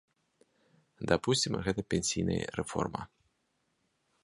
Дапусцім, 1.11 1.53
гэта 1.67 1.81
пенсійная 1.95 2.41
рэформа. 2.61 3.01